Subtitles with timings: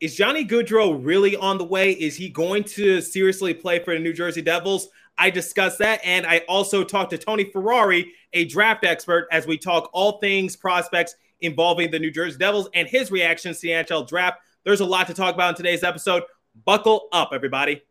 [0.00, 1.92] is Johnny Gaudreau really on the way?
[1.92, 4.88] Is he going to seriously play for the New Jersey Devils?
[5.18, 6.00] I discussed that.
[6.02, 10.56] And I also talked to Tony Ferrari, a draft expert, as we talk all things
[10.56, 14.38] prospects involving the New Jersey Devils and his reactions to the NHL draft.
[14.64, 16.22] There's a lot to talk about in today's episode.
[16.64, 17.82] Buckle up, everybody.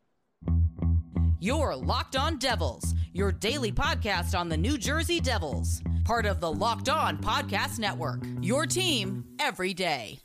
[1.39, 6.51] You're Locked On Devils, your daily podcast on the New Jersey Devils, part of the
[6.51, 8.23] Locked On Podcast Network.
[8.41, 10.19] Your team every day.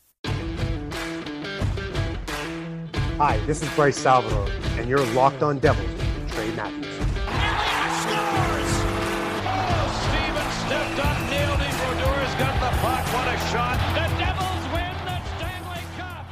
[3.19, 6.85] Hi, this is Bryce Salvador, and you're Locked On Devils with Trey Matthews.
[10.67, 11.71] stepped up, nailed it.
[11.79, 13.07] Brodeur's got the puck.
[13.15, 13.79] What a shot.
[13.95, 16.27] The Devils win the Stanley Cup.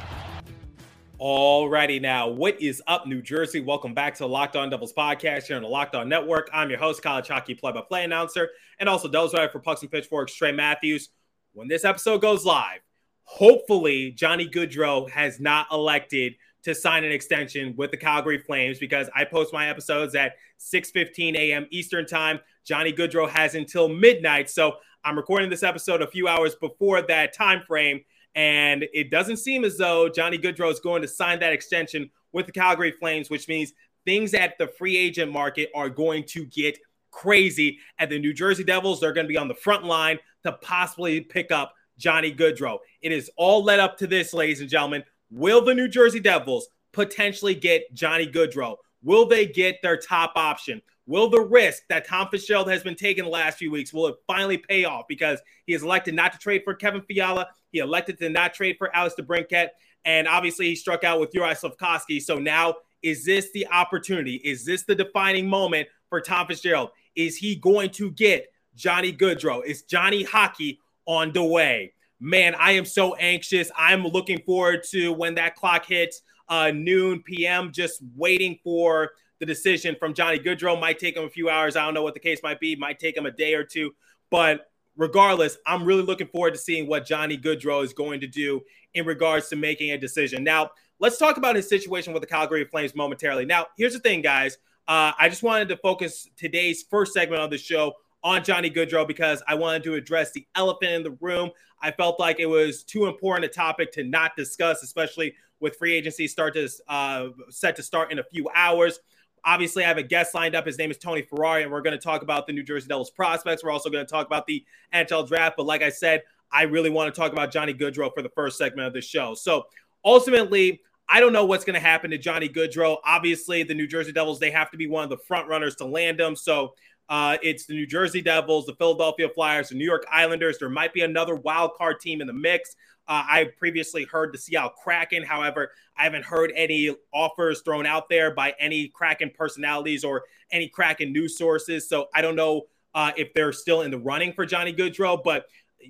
[1.21, 3.61] Alrighty now, what is up, New Jersey?
[3.61, 6.49] Welcome back to the Locked On Devils podcast here on the Locked On Network.
[6.51, 10.35] I'm your host, college hockey play-by-play announcer, and also Devils writer for Pucks and Pitchforks,
[10.35, 11.07] Trey Matthews.
[11.53, 12.81] When this episode goes live,
[13.23, 19.09] hopefully Johnny Gaudreau has not elected to sign an extension with the Calgary Flames because
[19.15, 21.67] I post my episodes at 6:15 a.m.
[21.71, 22.39] Eastern Time.
[22.65, 27.33] Johnny Gaudreau has until midnight, so I'm recording this episode a few hours before that
[27.33, 28.01] time frame,
[28.35, 32.45] and it doesn't seem as though Johnny Gaudreau is going to sign that extension with
[32.45, 33.73] the Calgary Flames, which means
[34.05, 36.77] things at the free agent market are going to get
[37.11, 37.79] crazy.
[37.99, 41.21] At the New Jersey Devils, they're going to be on the front line to possibly
[41.21, 42.79] pick up Johnny Gaudreau.
[43.01, 45.03] It is all led up to this, ladies and gentlemen.
[45.33, 48.75] Will the New Jersey Devils potentially get Johnny Gaudreau?
[49.01, 50.79] Will they get their top option?
[51.07, 54.15] Will the risk that Tom Fitzgerald has been taking the last few weeks will it
[54.27, 58.19] finally pay off because he has elected not to trade for Kevin Fiala, he elected
[58.19, 59.69] to not trade for Alex DeBrincat,
[60.05, 62.21] and obviously he struck out with Uri Slafkovsky.
[62.21, 64.35] So now is this the opportunity?
[64.35, 66.91] Is this the defining moment for Tom Fitzgerald?
[67.15, 69.65] Is he going to get Johnny Gaudreau?
[69.65, 71.93] Is Johnny Hockey on the way?
[72.25, 73.69] Man, I am so anxious.
[73.75, 79.45] I'm looking forward to when that clock hits uh, noon PM, just waiting for the
[79.45, 80.79] decision from Johnny Gaudreau.
[80.79, 81.75] Might take him a few hours.
[81.75, 82.77] I don't know what the case might be.
[82.77, 83.93] Might take him a day or two.
[84.31, 88.61] But regardless, I'm really looking forward to seeing what Johnny Gaudreau is going to do
[88.93, 90.45] in regards to making a decision.
[90.45, 93.43] Now, let's talk about his situation with the Calgary Flames momentarily.
[93.43, 94.57] Now, here's the thing, guys.
[94.87, 99.07] Uh, I just wanted to focus today's first segment of the show on Johnny Gaudreau
[99.07, 101.51] because I wanted to address the elephant in the room.
[101.81, 105.93] I felt like it was too important a topic to not discuss, especially with free
[105.93, 108.99] agency start to uh, set to start in a few hours.
[109.45, 110.65] Obviously, I have a guest lined up.
[110.65, 113.09] His name is Tony Ferrari, and we're going to talk about the New Jersey Devils
[113.09, 113.63] prospects.
[113.63, 114.63] We're also going to talk about the
[114.93, 115.57] NHL draft.
[115.57, 118.57] But like I said, I really want to talk about Johnny Gaudreau for the first
[118.57, 119.33] segment of the show.
[119.33, 119.65] So
[120.05, 122.97] ultimately, I don't know what's going to happen to Johnny Gaudreau.
[123.03, 125.85] Obviously, the New Jersey Devils, they have to be one of the front runners to
[125.85, 126.35] land him.
[126.37, 126.75] So
[127.09, 130.57] uh, it's the New Jersey Devils, the Philadelphia Flyers, the New York Islanders.
[130.59, 132.75] There might be another wild card team in the mix.
[133.07, 135.23] Uh, I previously heard the Seattle Kraken.
[135.23, 140.69] However, I haven't heard any offers thrown out there by any Kraken personalities or any
[140.69, 141.89] Kraken news sources.
[141.89, 142.63] So I don't know
[142.95, 145.47] uh, if they're still in the running for Johnny Gaudreau, but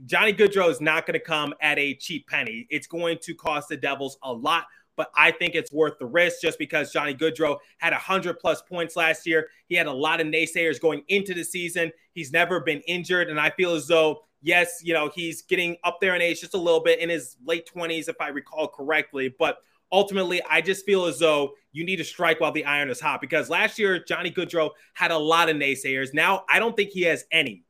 [0.07, 2.66] Johnny Gaudreau is not going to come at a cheap penny.
[2.72, 4.66] It's going to cost the Devils a lot
[4.96, 8.96] but I think it's worth the risk just because Johnny Gaudreau had 100 plus points
[8.96, 9.48] last year.
[9.68, 11.92] He had a lot of naysayers going into the season.
[12.14, 13.30] He's never been injured.
[13.30, 16.54] And I feel as though, yes, you know, he's getting up there in age just
[16.54, 19.34] a little bit in his late 20s, if I recall correctly.
[19.38, 19.58] But
[19.92, 23.22] ultimately, I just feel as though you need to strike while the iron is hot
[23.22, 26.14] because last year, Johnny Gaudreau had a lot of naysayers.
[26.14, 27.64] Now, I don't think he has any.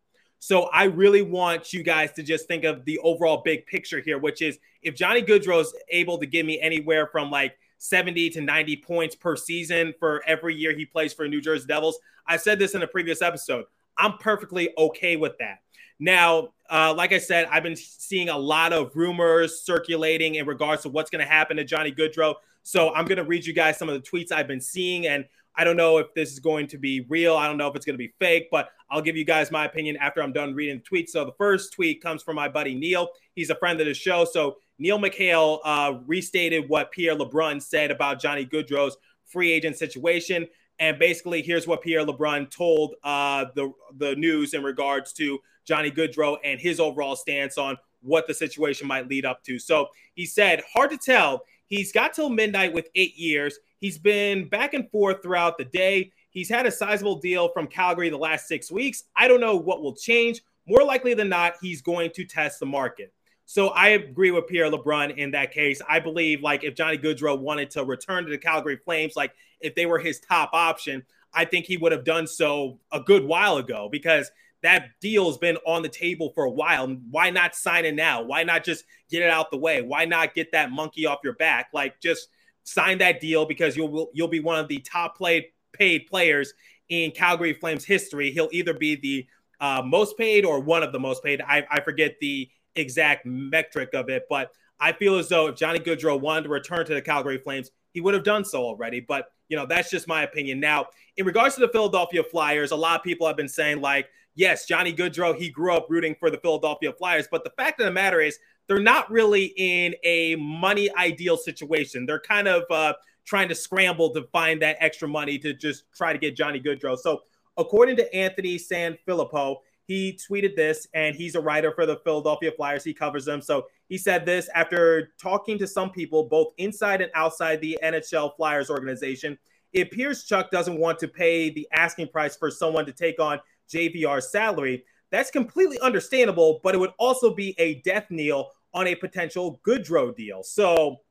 [0.46, 4.18] So I really want you guys to just think of the overall big picture here,
[4.18, 8.42] which is if Johnny Gaudreau is able to give me anywhere from like 70 to
[8.42, 12.60] 90 points per season for every year he plays for New Jersey Devils, I said
[12.60, 13.64] this in a previous episode.
[13.98, 15.60] I'm perfectly okay with that.
[15.98, 20.82] Now, uh, like I said, I've been seeing a lot of rumors circulating in regards
[20.82, 22.36] to what's going to happen to Johnny Gaudreau.
[22.64, 25.24] So I'm going to read you guys some of the tweets I've been seeing and
[25.56, 27.36] I don't know if this is going to be real.
[27.36, 29.66] I don't know if it's going to be fake, but I'll give you guys my
[29.66, 31.10] opinion after I'm done reading the tweets.
[31.10, 33.10] So the first tweet comes from my buddy Neil.
[33.36, 34.26] He's a friend of the show.
[34.26, 40.48] So Neil McHale uh, restated what Pierre LeBrun said about Johnny Gaudreau's free agent situation.
[40.80, 45.92] And basically, here's what Pierre LeBrun told uh, the, the news in regards to Johnny
[45.92, 49.60] Gaudreau and his overall stance on what the situation might lead up to.
[49.60, 51.44] So he said, hard to tell.
[51.68, 53.58] He's got till midnight with eight years.
[53.84, 56.14] He's been back and forth throughout the day.
[56.30, 59.04] He's had a sizable deal from Calgary the last six weeks.
[59.14, 60.42] I don't know what will change.
[60.66, 63.12] More likely than not, he's going to test the market.
[63.44, 65.82] So I agree with Pierre LeBrun in that case.
[65.86, 69.76] I believe like if Johnny Gaudreau wanted to return to the Calgary Flames, like if
[69.76, 71.04] they were his top option,
[71.34, 74.32] I think he would have done so a good while ago because
[74.62, 76.88] that deal has been on the table for a while.
[77.12, 78.22] Why not sign it now?
[78.22, 79.82] Why not just get it out the way?
[79.82, 81.68] Why not get that monkey off your back?
[81.74, 82.30] Like just
[82.64, 86.54] sign that deal because you'll you'll be one of the top played paid players
[86.90, 88.32] in Calgary Flames history.
[88.32, 89.28] He'll either be the
[89.60, 91.42] uh, most paid or one of the most paid.
[91.42, 95.80] I, I forget the exact metric of it, but I feel as though if Johnny
[95.80, 99.00] Gaudreau wanted to return to the Calgary Flames, he would have done so already.
[99.00, 100.60] But you know, that's just my opinion.
[100.60, 100.88] Now,
[101.18, 104.66] in regards to the Philadelphia Flyers, a lot of people have been saying like, yes,
[104.66, 107.92] Johnny Gaudreau, he grew up rooting for the Philadelphia Flyers, but the fact of the
[107.92, 112.06] matter is, they're not really in a money ideal situation.
[112.06, 112.94] They're kind of uh,
[113.26, 116.98] trying to scramble to find that extra money to just try to get Johnny Gaudreau.
[116.98, 117.22] So,
[117.58, 122.84] according to Anthony Sanfilippo, he tweeted this, and he's a writer for the Philadelphia Flyers.
[122.84, 123.42] He covers them.
[123.42, 128.36] So he said this after talking to some people, both inside and outside the NHL
[128.38, 129.38] Flyers organization.
[129.74, 133.40] It appears Chuck doesn't want to pay the asking price for someone to take on
[133.70, 134.86] JVR's salary.
[135.14, 140.16] That's completely understandable, but it would also be a death knell on a potential Gaudreau
[140.16, 140.42] deal.
[140.42, 141.02] So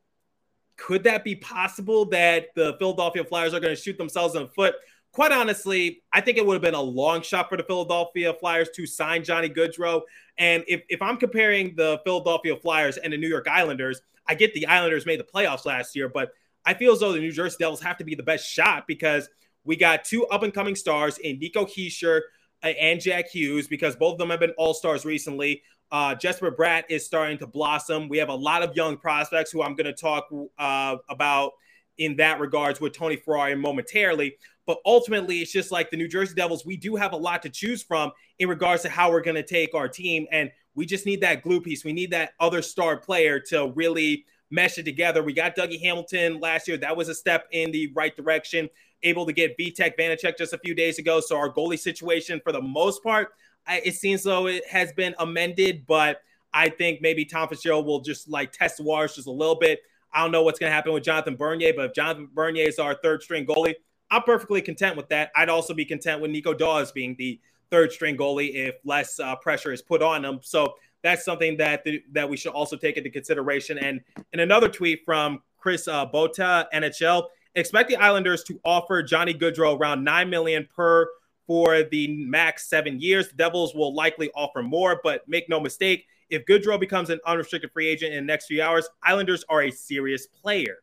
[0.76, 4.48] could that be possible that the Philadelphia Flyers are going to shoot themselves in the
[4.48, 4.74] foot?
[5.12, 8.70] Quite honestly, I think it would have been a long shot for the Philadelphia Flyers
[8.70, 10.02] to sign Johnny Gaudreau.
[10.36, 14.52] And if, if I'm comparing the Philadelphia Flyers and the New York Islanders, I get
[14.52, 16.32] the Islanders made the playoffs last year, but
[16.66, 19.28] I feel as though the New Jersey Devils have to be the best shot because
[19.62, 22.20] we got two up and coming stars in Nico Hischier uh,
[22.62, 25.62] and Jack Hughes because both of them have been all stars recently.
[25.90, 28.08] Uh, Jesper Bratt is starting to blossom.
[28.08, 30.28] We have a lot of young prospects who I'm going to talk
[30.58, 31.52] uh, about
[31.98, 34.36] in that regards with Tony Ferrari momentarily.
[34.66, 36.64] But ultimately, it's just like the New Jersey Devils.
[36.64, 39.42] We do have a lot to choose from in regards to how we're going to
[39.42, 40.26] take our team.
[40.30, 41.84] And we just need that glue piece.
[41.84, 45.22] We need that other star player to really mesh it together.
[45.22, 46.76] We got Dougie Hamilton last year.
[46.76, 48.68] That was a step in the right direction.
[49.02, 51.20] Able to get Vitek Vanecek just a few days ago.
[51.20, 53.28] So our goalie situation, for the most part,
[53.68, 56.20] it seems though it has been amended, but
[56.52, 59.80] I think maybe Tom Fitzgerald will just like test the waters just a little bit.
[60.12, 62.78] I don't know what's going to happen with Jonathan Bernier, but if Jonathan Bernier is
[62.78, 63.74] our third string goalie,
[64.10, 65.30] I'm perfectly content with that.
[65.34, 67.40] I'd also be content with Nico Daws being the
[67.70, 70.40] third string goalie if less uh, pressure is put on him.
[70.42, 73.78] So that's something that the, that we should also take into consideration.
[73.78, 74.02] And
[74.34, 79.78] in another tweet from Chris uh, Botta, NHL, expect the Islanders to offer Johnny Gaudreau
[79.78, 81.08] around nine million per
[81.46, 83.28] for the max seven years.
[83.28, 87.72] The Devils will likely offer more, but make no mistake, if Gaudreau becomes an unrestricted
[87.72, 90.78] free agent in the next few hours, Islanders are a serious player.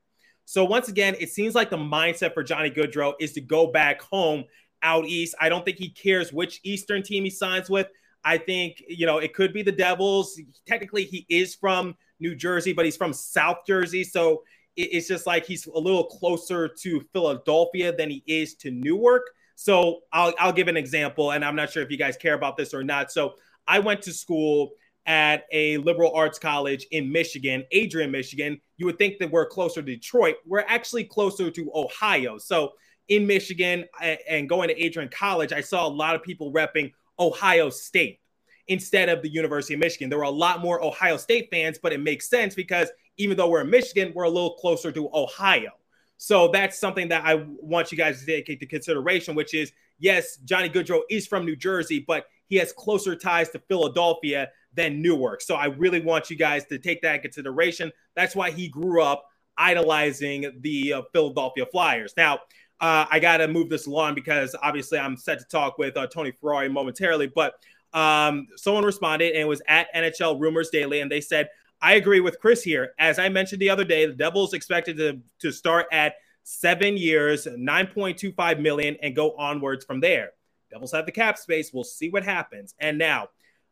[0.46, 4.02] So once again, it seems like the mindset for Johnny Gaudreau is to go back
[4.02, 4.46] home
[4.82, 5.36] out east.
[5.40, 7.88] I don't think he cares which Eastern team he signs with.
[8.24, 10.40] I think, you know, it could be the Devils.
[10.68, 14.04] Technically, he is from New Jersey, but he's from South Jersey.
[14.04, 14.44] So
[14.76, 19.24] it's just like he's a little closer to Philadelphia than he is to Newark.
[19.56, 22.56] So I'll, I'll give an example, and I'm not sure if you guys care about
[22.56, 23.12] this or not.
[23.12, 23.34] So
[23.68, 24.72] I went to school
[25.06, 28.62] at a liberal arts college in Michigan, Adrian, Michigan.
[28.78, 30.36] You would think that we're closer to Detroit.
[30.46, 32.38] We're actually closer to Ohio.
[32.38, 32.74] So
[33.10, 33.86] in Michigan
[34.30, 38.20] and going to Adrian College, I saw a lot of people repping Ohio State
[38.68, 40.10] instead of the University of Michigan.
[40.10, 42.90] There were a lot more Ohio State fans, but it makes sense because
[43.20, 45.70] even though we're in Michigan, we're a little closer to Ohio.
[46.18, 50.38] So that's something that I want you guys to take into consideration, which is yes,
[50.38, 55.42] Johnny Gaudreau is from New Jersey, but he has closer ties to Philadelphia than Newark.
[55.42, 57.92] So I really want you guys to take that consideration.
[58.16, 59.26] That's why he grew up
[59.58, 62.14] idolizing the uh, Philadelphia Flyers.
[62.18, 62.40] Now,
[62.82, 66.08] uh, I got to move this along because obviously I'm set to talk with uh,
[66.08, 67.56] Tony Ferrari momentarily, but
[67.94, 71.50] um, someone responded and was at NHL Rumors Daily, and they said,
[71.82, 72.94] I agree with Chris here.
[73.00, 77.46] As I mentioned the other day, the Devils expected to, to start at seven years,
[77.46, 80.32] 9.25 million, and go onwards from there.
[80.72, 81.72] Devils have the cap space.
[81.74, 82.76] We'll see what happens.
[82.80, 83.30] And now,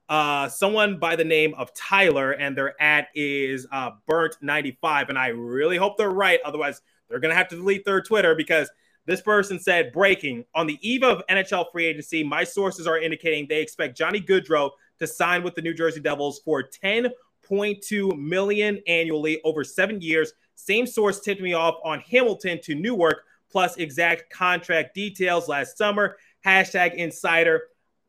[0.09, 5.09] uh, someone by the name of Tyler, and their ad is uh, Burnt95.
[5.09, 6.39] And I really hope they're right.
[6.45, 8.69] Otherwise, they're going to have to delete their Twitter because
[9.05, 13.47] this person said, breaking on the eve of NHL free agency, my sources are indicating
[13.47, 17.07] they expect Johnny Gaudreau to sign with the New Jersey Devils for 10
[17.49, 20.33] 0.2 million annually over seven years.
[20.55, 26.17] Same source tipped me off on Hamilton to Newark, plus exact contract details last summer.
[26.45, 27.63] Hashtag insider.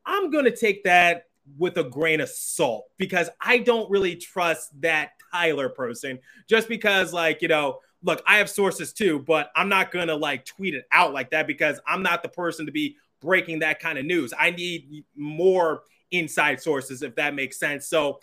[0.05, 1.25] I'm going to take that
[1.57, 6.19] with a grain of salt because I don't really trust that Tyler person
[6.49, 10.15] just because, like, you know, look, I have sources too, but I'm not going to
[10.15, 13.81] like tweet it out like that because I'm not the person to be breaking that
[13.81, 14.33] kind of news.
[14.39, 17.87] I need more inside sources, if that makes sense.
[17.89, 18.21] So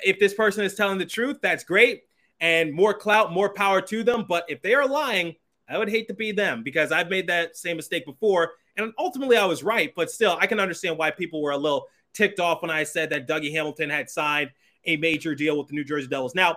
[0.00, 2.04] If this person is telling the truth, that's great.
[2.40, 4.24] And more clout, more power to them.
[4.28, 5.36] But if they are lying,
[5.68, 9.36] I would hate to be them because I've made that same mistake before And ultimately,
[9.36, 12.62] I was right, but still, I can understand why people were a little ticked off
[12.62, 14.50] when I said that Dougie Hamilton had signed
[14.84, 16.34] a major deal with the New Jersey Devils.
[16.34, 16.56] Now,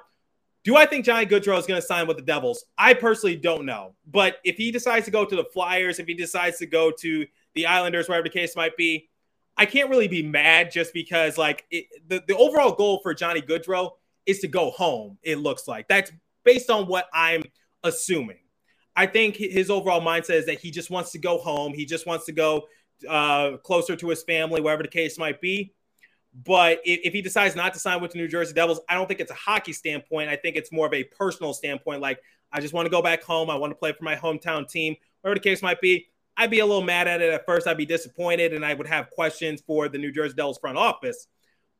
[0.63, 2.63] do I think Johnny Gaudreau is going to sign with the Devils?
[2.77, 3.95] I personally don't know.
[4.09, 7.25] But if he decides to go to the Flyers, if he decides to go to
[7.53, 9.09] the Islanders, whatever the case might be,
[9.57, 13.41] I can't really be mad just because, like, it, the, the overall goal for Johnny
[13.41, 13.91] Gaudreau
[14.25, 15.87] is to go home, it looks like.
[15.87, 16.11] That's
[16.43, 17.43] based on what I'm
[17.83, 18.37] assuming.
[18.95, 21.73] I think his overall mindset is that he just wants to go home.
[21.73, 22.67] He just wants to go
[23.07, 25.73] uh, closer to his family, wherever the case might be.
[26.45, 29.07] But if, if, he decides not to sign with the New Jersey Devils, I don't
[29.07, 30.29] think it's a hockey standpoint.
[30.29, 32.01] I think it's more of a personal standpoint.
[32.01, 32.19] Like,
[32.51, 33.49] I just want to go back home.
[33.49, 36.07] I want to play for my hometown team, whatever the case might be.
[36.35, 37.67] I'd be a little mad at it at first.
[37.67, 41.27] I'd be disappointed and I would have questions for the New Jersey Devils front office.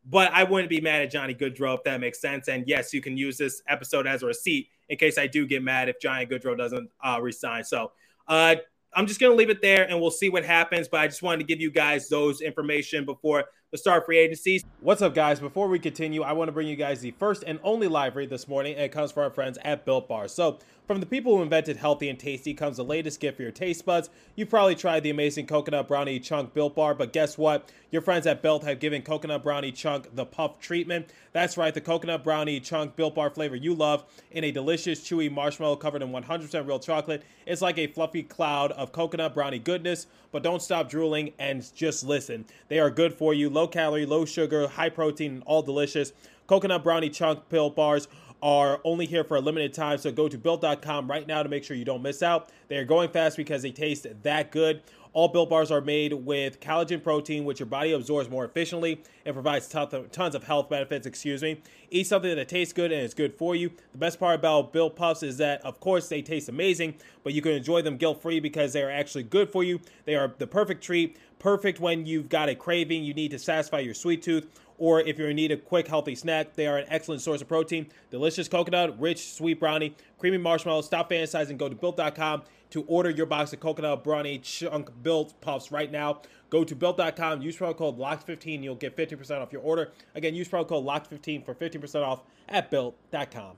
[0.05, 2.50] But I wouldn't be mad at Johnny Gaudreau if that makes sense.
[2.50, 5.63] And yes, you can use this episode as a receipt in case I do get
[5.63, 7.63] mad if Johnny Gaudreau doesn't uh, resign.
[7.63, 7.93] So
[8.27, 8.55] uh,
[8.93, 10.88] I'm just going to leave it there and we'll see what happens.
[10.88, 14.63] But I just wanted to give you guys those information before the start free agencies.
[14.81, 15.39] What's up, guys?
[15.39, 18.29] Before we continue, I want to bring you guys the first and only live read
[18.29, 20.27] this morning, and it comes from our friends at Built Bar.
[20.27, 23.52] So, from the people who invented healthy and tasty comes the latest gift for your
[23.52, 24.10] taste buds.
[24.36, 27.72] You've probably tried the amazing coconut brownie chunk Built Bar, but guess what?
[27.90, 31.10] Your friends at Built have given coconut brownie chunk the puff treatment.
[31.32, 35.32] That's right, the coconut brownie chunk Built Bar flavor you love in a delicious, chewy
[35.32, 37.24] marshmallow covered in 100% real chocolate.
[37.46, 42.04] It's like a fluffy cloud of coconut brownie goodness, but don't stop drooling and just
[42.04, 42.46] listen.
[42.68, 46.12] They are good for you, low calorie, low sugar, high protein, and all delicious.
[46.46, 48.08] Coconut brownie chunk Built Bars
[48.44, 49.98] are only here for a limited time.
[49.98, 52.50] So go to built.com right now to make sure you don't miss out.
[52.68, 54.82] They are going fast because they taste that good.
[55.13, 59.36] All built bars are made with collagen protein, which your body absorbs more efficiently and
[59.36, 61.05] provides tons of health benefits.
[61.05, 61.62] Excuse me.
[61.91, 63.70] Eat something that tastes good and is good for you.
[63.91, 67.43] The best part about built puffs is that, of course, they taste amazing, but you
[67.43, 69.79] can enjoy them guilt free because they are actually good for you.
[70.05, 73.79] They are the perfect treat, perfect when you've got a craving, you need to satisfy
[73.79, 76.77] your sweet tooth or if you're in need of a quick, healthy snack, they are
[76.77, 77.88] an excellent source of protein.
[78.10, 80.82] Delicious coconut, rich, sweet brownie, creamy marshmallow.
[80.82, 81.58] Stop fantasizing.
[81.58, 82.43] Go to built.com
[82.74, 86.22] to order your box of coconut brownie chunk built puffs right now.
[86.50, 88.63] Go to built.com, use promo code LOCKED15.
[88.63, 89.92] You'll get 15% off your order.
[90.15, 93.58] Again, use promo code LOCKED15 for 15% off at built.com.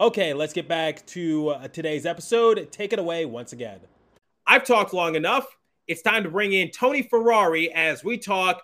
[0.00, 2.68] Okay, let's get back to uh, today's episode.
[2.72, 3.78] Take it away once again.
[4.46, 5.46] I've talked long enough.
[5.86, 8.62] It's time to bring in Tony Ferrari as we talk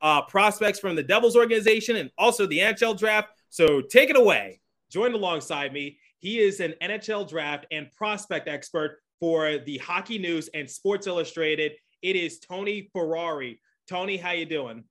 [0.00, 3.28] uh, prospects from the Devils organization and also the NHL draft.
[3.50, 4.60] So take it away.
[4.90, 5.98] Join alongside me.
[6.18, 11.72] He is an NHL draft and prospect expert for the Hockey News and Sports Illustrated.
[12.02, 13.60] It is Tony Ferrari.
[13.88, 14.84] Tony, how you doing?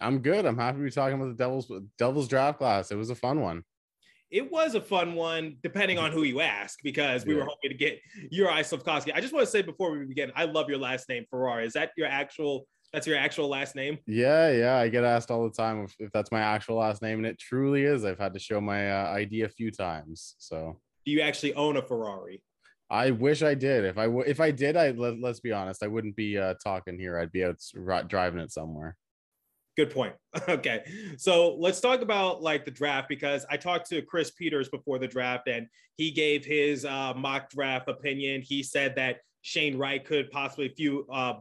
[0.00, 0.46] I'm good.
[0.46, 2.90] I'm happy to be talking about the Devils Devils draft class.
[2.90, 3.64] It was a fun one.
[4.30, 7.40] It was a fun one, depending on who you ask, because we yeah.
[7.40, 7.98] were hoping to get
[8.30, 9.12] Uri Slafkovsky.
[9.14, 11.66] I just want to say before we begin, I love your last name, Ferrari.
[11.66, 13.98] Is that your actual that's your actual last name?
[14.06, 14.76] Yeah, yeah.
[14.76, 17.38] I get asked all the time if, if that's my actual last name, and it
[17.38, 18.04] truly is.
[18.04, 20.34] I've had to show my uh, ID a few times.
[20.38, 22.42] So, do you actually own a Ferrari?
[22.90, 23.84] I wish I did.
[23.84, 26.54] If I w- if I did, I let, us be honest, I wouldn't be uh,
[26.62, 27.18] talking here.
[27.18, 27.58] I'd be out
[28.08, 28.96] driving it somewhere.
[29.76, 30.14] Good point.
[30.48, 30.82] okay,
[31.18, 35.06] so let's talk about like the draft because I talked to Chris Peters before the
[35.06, 35.66] draft, and
[35.96, 38.40] he gave his uh, mock draft opinion.
[38.40, 41.34] He said that Shane Wright could possibly few uh,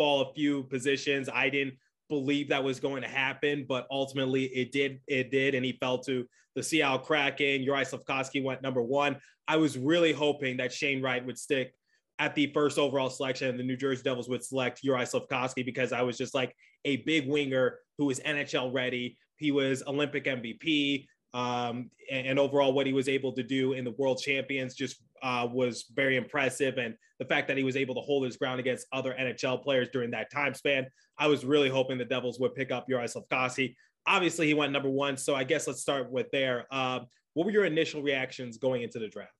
[0.00, 1.28] fall a few positions.
[1.28, 1.74] I didn't
[2.08, 5.00] believe that was going to happen, but ultimately it did.
[5.06, 6.26] It did, and he fell to
[6.56, 7.62] the Seattle Kraken.
[7.62, 9.18] Uri Slafkovsky went number one.
[9.46, 11.74] I was really hoping that Shane Wright would stick
[12.18, 15.92] at the first overall selection, and the New Jersey Devils would select Uri Slafkovsky because
[15.92, 19.18] I was just like a big winger who was NHL ready.
[19.36, 21.04] He was Olympic MVP
[21.34, 25.00] um, and, and, overall what he was able to do in the World Champions just
[25.22, 26.78] uh, was very impressive.
[26.78, 29.88] And the fact that he was able to hold his ground against other NHL players
[29.92, 30.86] during that time span,
[31.18, 33.74] I was really hoping the Devils would pick up Uri Slafkovsky.
[34.06, 35.16] Obviously, he went number one.
[35.16, 36.66] So I guess let's start with there.
[36.70, 37.00] Uh,
[37.34, 39.32] what were your initial reactions going into the draft?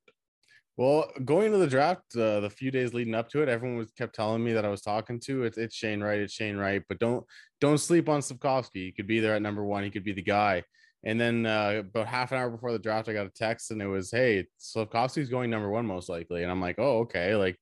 [0.76, 3.90] Well, going into the draft, uh, the few days leading up to it, everyone was
[3.90, 6.82] kept telling me that I was talking to it's, it's Shane Wright, it's Shane Wright,
[6.88, 7.24] but don't
[7.60, 8.86] don't sleep on Slafkovsky.
[8.86, 9.84] He could be there at number one.
[9.84, 10.62] He could be the guy.
[11.04, 13.80] And then uh, about half an hour before the draft, I got a text and
[13.80, 17.56] it was, "Hey, Slafkovsky's going number one most likely." And I'm like, "Oh, okay." Like,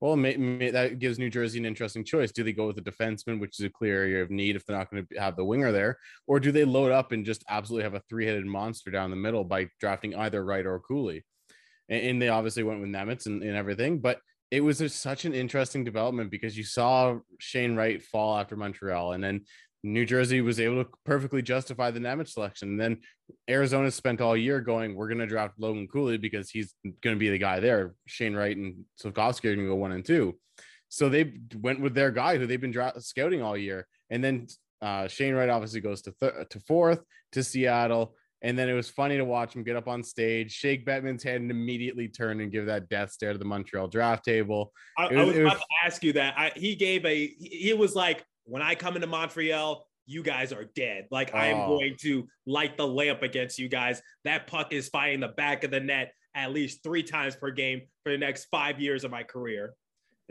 [0.00, 2.32] well, may, may, that gives New Jersey an interesting choice.
[2.32, 4.76] Do they go with a defenseman, which is a clear area of need if they're
[4.76, 5.96] not going to have the winger there,
[6.26, 9.44] or do they load up and just absolutely have a three-headed monster down the middle
[9.44, 11.24] by drafting either Wright or Cooley?
[11.88, 14.18] And, and they obviously went with Nemec and, and everything, but
[14.50, 19.12] it was a, such an interesting development because you saw Shane Wright fall after Montreal,
[19.12, 19.42] and then
[19.84, 22.68] New Jersey was able to perfectly justify the Nemec selection.
[22.70, 22.98] And then
[23.50, 27.20] Arizona spent all year going, we're going to draft Logan Cooley because he's going to
[27.20, 27.94] be the guy there.
[28.06, 30.38] Shane Wright and Slafkovsky are going to go one and two.
[30.88, 33.86] So they went with their guy who they've been dra- scouting all year.
[34.10, 34.46] And then
[34.80, 37.00] uh, Shane Wright obviously goes to th- to fourth
[37.32, 38.14] to Seattle.
[38.44, 41.42] And then it was funny to watch him get up on stage, shake Bettman's hand,
[41.42, 44.72] and immediately turn and give that death stare to the Montreal draft table.
[44.98, 46.34] I, It I was- was about to ask you that.
[46.36, 47.26] I, he gave a.
[47.28, 51.06] He, he was like, when I come into Montreal, you guys are dead.
[51.10, 51.78] Like I am Oh.
[51.78, 54.02] going to light the lamp against you guys.
[54.24, 57.82] That puck is finding the back of the net at least three times per game
[58.02, 59.74] for the next five years of my career.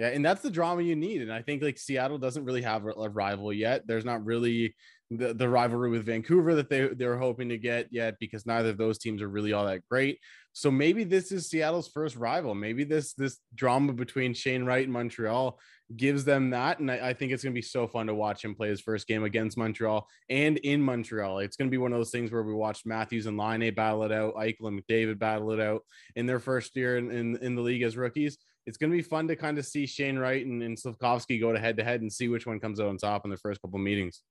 [0.01, 1.21] Yeah, and that's the drama you need.
[1.21, 3.85] And I think like Seattle doesn't really have a rival yet.
[3.85, 4.75] There's not really
[5.11, 8.79] the, the rivalry with Vancouver that they they're hoping to get yet because neither of
[8.79, 10.17] those teams are really all that great.
[10.53, 12.55] So maybe this is Seattle's first rival.
[12.55, 15.59] Maybe this this drama between Shane Wright and Montreal
[15.95, 16.79] gives them that.
[16.79, 19.07] And I, I think it's gonna be so fun to watch him play his first
[19.07, 21.37] game against Montreal and in Montreal.
[21.39, 24.11] It's gonna be one of those things where we watched Matthews and Laine battle it
[24.11, 25.83] out, Eichel and McDavid battle it out
[26.15, 29.03] in their first year in, in, in the league as rookies it's going to be
[29.03, 32.01] fun to kind of see Shane Wright and, and Slafkovsky go to head to head
[32.01, 34.21] and see which one comes out on top in the first couple meetings.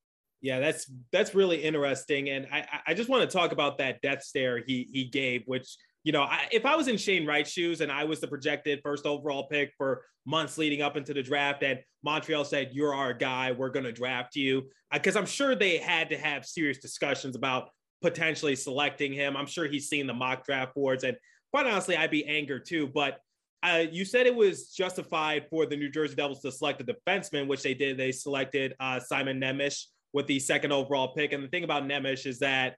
[0.40, 4.22] Yeah, that's that's really interesting, and I I- just want to talk about that death
[4.22, 7.82] stare he he gave, which you know, I, if I was in Shane Wright's shoes
[7.82, 11.62] and I was the projected first overall pick for months leading up into the draft,
[11.62, 15.54] and Montreal said you're our guy, we're going to draft you, uh, because I'm sure
[15.54, 17.68] they had to have serious discussions about
[18.00, 19.36] potentially selecting him.
[19.36, 21.18] I'm sure he's seen the mock draft boards, and
[21.52, 23.18] quite honestly, I'd be angered too, but.
[23.62, 27.46] Uh, you said it was justified for the New Jersey Devils to select a defenseman,
[27.46, 27.98] which they did.
[27.98, 31.32] They selected uh, Simon Nemish with the second overall pick.
[31.32, 32.76] And the thing about Nemish is that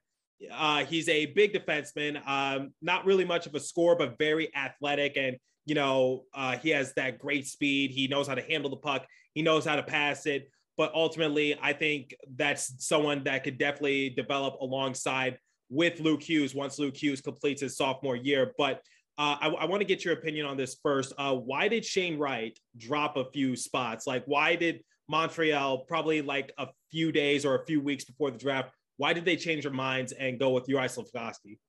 [0.51, 5.15] uh, he's a big defenseman, um, not really much of a scorer, but very athletic.
[5.15, 7.91] And, you know, uh, he has that great speed.
[7.91, 10.49] He knows how to handle the puck, he knows how to pass it.
[10.75, 15.37] But ultimately, I think that's someone that could definitely develop alongside
[15.69, 18.53] with Luke Hughes once Luke Hughes completes his sophomore year.
[18.57, 18.81] But
[19.17, 21.13] uh, I, I want to get your opinion on this first.
[21.17, 24.07] Uh, why did Shane Wright drop a few spots?
[24.07, 28.37] Like, why did Montreal probably like a few days or a few weeks before the
[28.37, 28.71] draft?
[28.97, 31.59] Why did they change their minds and go with Uri Slafkovsky?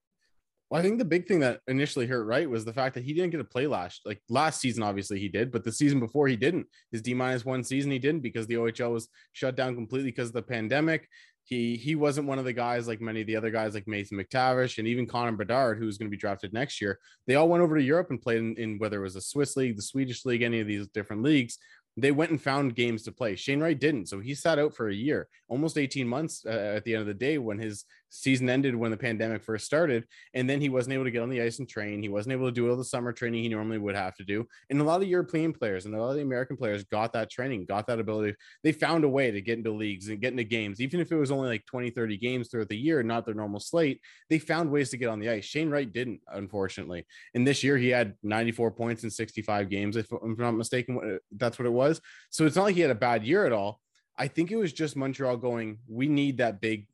[0.70, 3.12] Well, I think the big thing that initially hurt Wright was the fact that he
[3.12, 4.00] didn't get to play last.
[4.06, 6.66] Like last season, obviously he did, but the season before he didn't.
[6.90, 10.28] His D minus one season he didn't because the OHL was shut down completely because
[10.28, 11.08] of the pandemic.
[11.44, 14.18] He he wasn't one of the guys like many of the other guys like Mason
[14.18, 16.98] McTavish and even Connor Bedard, who's going to be drafted next year.
[17.26, 19.56] They all went over to Europe and played in, in whether it was a Swiss
[19.56, 21.58] league, the Swedish league, any of these different leagues.
[21.96, 23.36] They went and found games to play.
[23.36, 26.84] Shane Wright didn't, so he sat out for a year, almost 18 months uh, at
[26.84, 30.48] the end of the day when his season ended when the pandemic first started, and
[30.48, 32.00] then he wasn't able to get on the ice and train.
[32.00, 34.46] He wasn't able to do all the summer training he normally would have to do.
[34.70, 37.30] And a lot of European players and a lot of the American players got that
[37.30, 38.36] training, got that ability.
[38.62, 41.16] They found a way to get into leagues and get into games, even if it
[41.16, 44.00] was only like 20, 30 games throughout the year, not their normal slate.
[44.30, 45.44] They found ways to get on the ice.
[45.44, 47.06] Shane Wright didn't, unfortunately.
[47.34, 51.18] And this year he had 94 points in 65 games, if I'm not mistaken.
[51.32, 52.00] That's what it was.
[52.30, 53.80] So it's not like he had a bad year at all.
[54.16, 56.86] I think it was just Montreal going, we need that big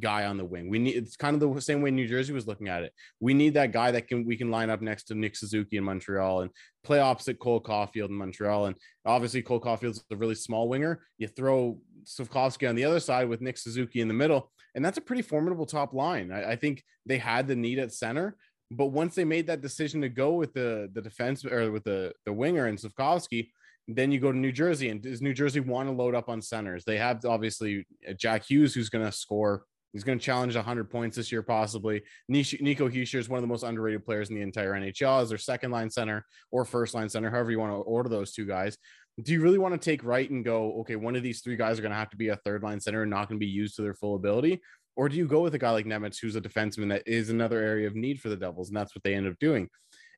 [0.00, 0.68] guy on the wing.
[0.68, 2.92] We need it's kind of the same way New Jersey was looking at it.
[3.20, 5.84] We need that guy that can we can line up next to Nick Suzuki in
[5.84, 6.50] Montreal and
[6.84, 8.66] play opposite Cole Caufield in Montreal.
[8.66, 11.02] And obviously Cole Caufield's a really small winger.
[11.18, 14.98] You throw Slafkovsky on the other side with Nick Suzuki in the middle, and that's
[14.98, 16.32] a pretty formidable top line.
[16.32, 18.36] I, I think they had the need at center.
[18.74, 22.12] But once they made that decision to go with the the defense or with the
[22.24, 23.50] the winger and Slafkovsky,
[23.88, 26.40] then you go to New Jersey, and does New Jersey want to load up on
[26.40, 26.84] centers?
[26.84, 29.64] They have obviously Jack Hughes, who's going to score.
[29.92, 32.02] He's going to challenge 100 points this year, possibly.
[32.28, 35.38] Nico Hischier is one of the most underrated players in the entire NHL as their
[35.38, 38.78] second line center or first line center, however you want to order those two guys.
[39.22, 41.78] Do you really want to take Wright and go, okay, one of these three guys
[41.78, 43.50] are going to have to be a third line center and not going to be
[43.50, 44.62] used to their full ability?
[44.96, 47.58] Or do you go with a guy like Nemec, who's a defenseman that is another
[47.58, 48.68] area of need for the Devils?
[48.68, 49.68] And that's what they end up doing.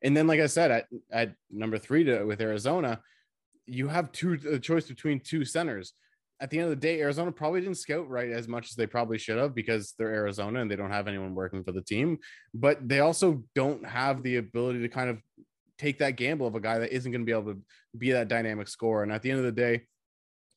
[0.02, 3.00] And then, like I said, at, at number three to, with Arizona,
[3.66, 5.94] you have two a choice between two centers.
[6.44, 8.86] At the end of the day, Arizona probably didn't scout Wright as much as they
[8.86, 12.18] probably should have because they're Arizona and they don't have anyone working for the team.
[12.52, 15.22] But they also don't have the ability to kind of
[15.78, 17.60] take that gamble of a guy that isn't going to be able to
[17.96, 19.02] be that dynamic scorer.
[19.02, 19.86] And at the end of the day,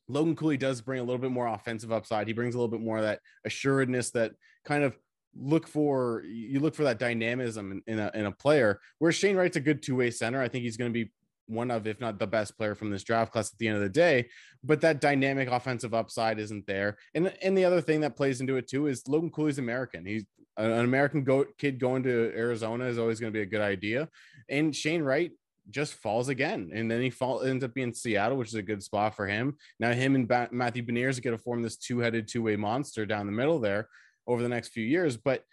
[0.09, 2.27] Logan Cooley does bring a little bit more offensive upside.
[2.27, 4.33] He brings a little bit more of that assuredness that
[4.65, 4.97] kind of
[5.39, 8.81] look for you look for that dynamism in, in a in a player.
[8.99, 10.41] Where Shane Wright's a good two way center.
[10.41, 11.13] I think he's going to be
[11.47, 13.83] one of, if not the best player from this draft class at the end of
[13.83, 14.29] the day.
[14.63, 16.97] But that dynamic offensive upside isn't there.
[17.15, 20.05] And and the other thing that plays into it too is Logan Cooley's American.
[20.05, 20.25] He's
[20.57, 24.09] an American go- kid going to Arizona is always going to be a good idea.
[24.49, 25.31] And Shane Wright
[25.69, 28.81] just falls again, and then he fall ends up being Seattle, which is a good
[28.81, 29.57] spot for him.
[29.79, 32.55] Now him and ba- Matthew Beniers are going to form this two headed two way
[32.55, 33.89] monster down the middle there
[34.25, 35.43] over the next few years, but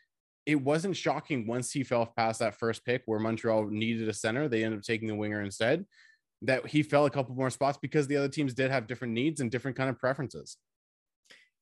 [0.47, 4.49] it wasn't shocking once he fell past that first pick where Montreal needed a center.
[4.49, 5.87] They ended up taking the winger instead.
[6.43, 9.41] that he fell a couple more spots because the other teams did have different needs
[9.41, 10.59] and different kind of preferences.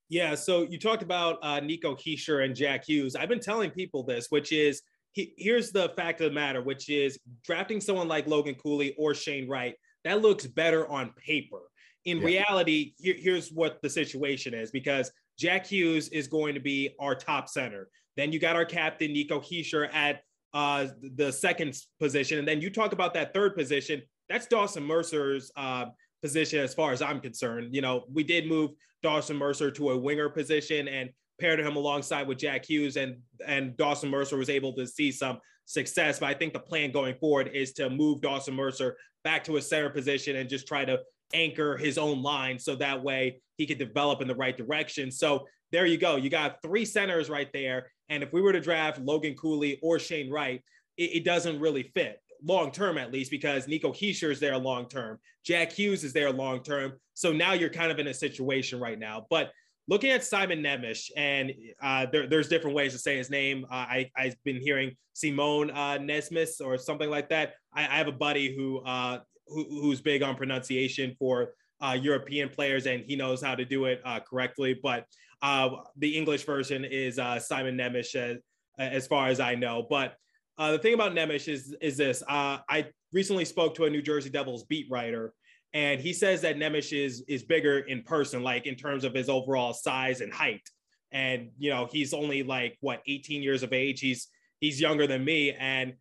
[0.08, 3.16] Yeah, so you talked about uh, Nico Hischier and Jack Hughes.
[3.16, 6.90] I've been telling people this, which is he, here's the fact of the matter, which
[6.90, 11.60] is drafting someone like Logan Cooley or Shane Wright, that looks better on paper.
[12.04, 12.24] In yeah.
[12.24, 17.14] reality, here, here's what the situation is because Jack Hughes is going to be our
[17.14, 17.88] top center.
[18.16, 20.22] Then you got our captain, Nico Hischier, at
[20.54, 22.38] uh, the second position.
[22.38, 24.02] And then you talk about that third position.
[24.28, 25.86] That's Dawson Mercer's uh,
[26.22, 27.74] position as far as I'm concerned.
[27.74, 28.70] You know, we did move
[29.02, 33.76] Dawson Mercer to a winger position and paired him alongside with Jack Hughes, and and
[33.76, 36.20] Dawson Mercer was able to see some success.
[36.20, 39.62] But I think the plan going forward is to move Dawson Mercer back to a
[39.62, 40.98] center position and just try to
[41.34, 45.10] anchor his own line so that way he could develop in the right direction.
[45.10, 46.16] So there you go.
[46.16, 47.90] You got three centers right there.
[48.12, 50.62] And if we were to draft Logan Cooley or Shane Wright,
[50.98, 54.86] it, it doesn't really fit long term at least because Nico Hischier is there long
[54.86, 55.18] term.
[55.46, 56.92] Jack Hughes is there long term.
[57.14, 59.26] So now you're kind of in a situation right now.
[59.30, 59.50] But
[59.88, 63.64] looking at Simon Nemec, and uh, there, there's different ways to say his name.
[63.70, 67.54] Uh, I, I've been hearing Simone uh, Nesmis or something like that.
[67.74, 72.48] I, I have a buddy who, uh, who, who's big on pronunciation for uh, European
[72.48, 74.78] players, and he knows how to do it uh, correctly.
[74.80, 75.06] But
[75.42, 78.38] uh, the English version is uh, Simon Nemec, as,
[78.78, 79.86] as far as I know.
[79.88, 80.14] But
[80.58, 84.02] uh, the thing about Nemec is is this: uh, I recently spoke to a New
[84.02, 85.34] Jersey Devils beat writer,
[85.72, 89.28] and he says that Nemec is is bigger in person, like in terms of his
[89.28, 90.62] overall size and height.
[91.10, 94.00] And you know, he's only like what 18 years of age.
[94.00, 94.28] He's
[94.60, 95.94] he's younger than me, and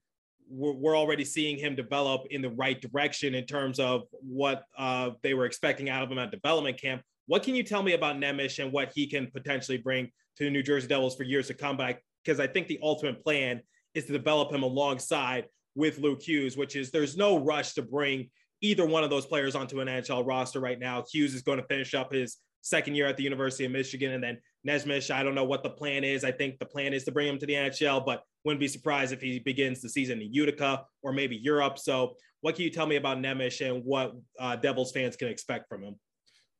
[0.51, 5.11] we're, we're already seeing him develop in the right direction in terms of what uh,
[5.23, 7.01] they were expecting out of him at development camp.
[7.27, 10.49] What can you tell me about Nemec and what he can potentially bring to the
[10.49, 11.77] New Jersey Devils for years to come?
[11.77, 13.61] Because I think the ultimate plan
[13.93, 18.29] is to develop him alongside with Luke Hughes, which is there's no rush to bring
[18.61, 21.03] either one of those players onto an NHL roster right now.
[21.11, 24.23] Hughes is going to finish up his second year at the University of Michigan, and
[24.23, 26.23] then Nesmith, I don't know what the plan is.
[26.23, 29.11] I think the plan is to bring him to the NHL, but wouldn't be surprised
[29.11, 31.79] if he begins the season in Utica or maybe Europe.
[31.79, 35.67] So, what can you tell me about Nemec and what uh, Devils fans can expect
[35.69, 35.95] from him?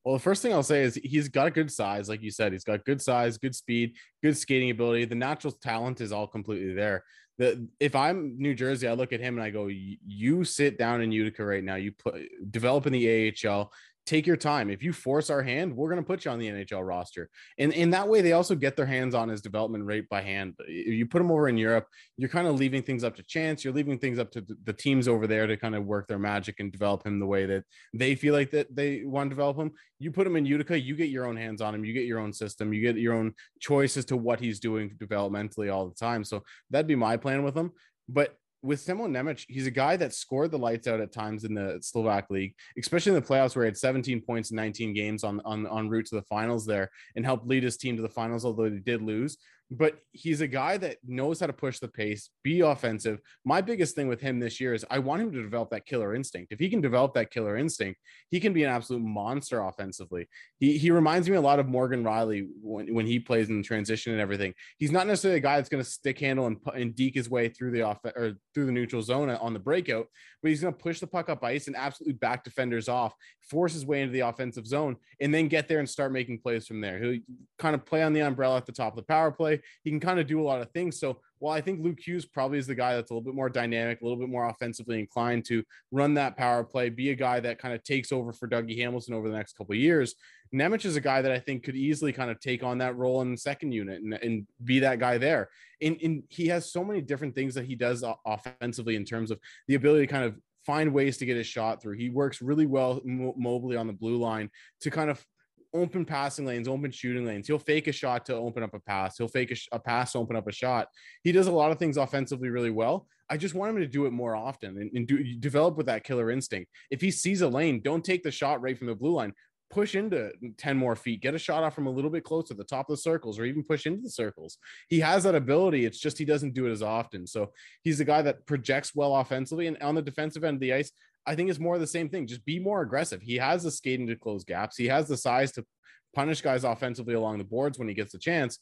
[0.04, 2.52] Well, the first thing I'll say is he's got a good size, like you said.
[2.52, 5.06] He's got good size, good speed, good skating ability.
[5.06, 7.04] The natural talent is all completely there.
[7.38, 11.02] The if I'm New Jersey, I look at him and I go, "You sit down
[11.02, 11.76] in Utica right now.
[11.76, 12.16] You put
[12.50, 13.72] develop in the AHL
[14.12, 14.70] take your time.
[14.70, 17.30] If you force our hand, we're going to put you on the NHL roster.
[17.58, 20.56] And in that way, they also get their hands on his development rate by hand.
[20.68, 23.64] You put him over in Europe, you're kind of leaving things up to chance.
[23.64, 26.60] You're leaving things up to the teams over there to kind of work their magic
[26.60, 29.72] and develop him the way that they feel like that they want to develop him.
[30.00, 31.86] You put him in Utica, you get your own hands on him.
[31.86, 32.74] You get your own system.
[32.74, 36.26] You get your own choice as to what he's doing developmentally all the time.
[36.26, 37.72] So that'd be my plan with him.
[38.10, 41.54] But with Simon Nemec, he's a guy that scored the lights out at times in
[41.54, 45.24] the Slovak league, especially in the playoffs where he had 17 points in 19 games
[45.24, 48.10] on, on, on route to the finals there and helped lead his team to the
[48.10, 49.38] finals, although he did lose
[49.72, 53.22] but he's a guy that knows how to push the pace, be offensive.
[53.46, 56.14] My biggest thing with him this year is I want him to develop that killer
[56.14, 56.52] instinct.
[56.52, 60.28] If he can develop that killer instinct, he can be an absolute monster offensively.
[60.60, 64.12] He he reminds me a lot of Morgan Rielly when, when he plays in transition
[64.12, 64.54] and everything.
[64.78, 67.48] He's not necessarily a guy that's going to stick handle and, and deke his way
[67.48, 70.08] through the off or through the neutral zone on the breakout,
[70.44, 73.72] but he's going to push the puck up ice and absolutely back defenders off, force
[73.72, 76.82] his way into the offensive zone, and then get there and start making plays from
[76.82, 77.00] there.
[77.02, 77.22] He'll
[77.58, 80.00] kind of play on the umbrella at the top of the power play he can
[80.00, 81.00] kind of do a lot of things.
[81.00, 83.50] So while I think Luke Hughes probably is the guy that's a little bit more
[83.50, 87.40] dynamic, a little bit more offensively inclined to run that power play, be a guy
[87.40, 90.16] that kind of takes over for Dougie Hamilton over the next couple of years.
[90.54, 93.22] Nemec is a guy that I think could easily kind of take on that role
[93.22, 95.50] in the second unit and, and be that guy there.
[95.82, 99.40] And, and he has so many different things that he does offensively in terms of
[99.68, 101.98] the ability to kind of find ways to get his shot through.
[101.98, 104.50] He works really well mo- mobily on the blue line
[104.82, 105.26] to kind of
[105.74, 107.48] open passing lanes, open shooting lanes.
[107.48, 109.18] He'll fake a shot to open up a pass.
[109.18, 110.88] He'll fake a, a, pass to open up a shot.
[111.24, 113.08] He does a lot of things offensively really well.
[113.30, 116.04] I just want him to do it more often and, and do develop with that
[116.04, 116.70] killer instinct.
[116.90, 119.34] If he sees a lane, don't take the shot right from the blue line.
[119.70, 122.66] Push into 10 more feet, get a shot off from a little bit closer, the
[122.66, 124.58] top of the circles, or even push into the circles.
[124.90, 125.86] He has that ability.
[125.86, 127.26] It's just he doesn't do it as often.
[127.26, 127.54] So
[127.84, 129.68] he's a guy that projects well offensively.
[129.68, 130.92] And on the defensive end of the ice,
[131.26, 132.28] I think it's more of the same thing.
[132.28, 133.22] Just be more aggressive.
[133.22, 134.78] He has the skating to close gaps.
[134.78, 135.66] He has the size to
[136.14, 138.60] punish guys offensively along the boards when he gets a chance,